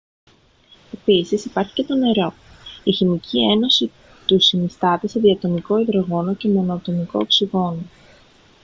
[0.93, 2.33] επίσης υπάρχει και το νερό
[2.83, 3.91] η χημική ένωση
[4.25, 7.81] του συνίσταται σε διατομικό υδρογόνο και μονοατομικό οξυγόνο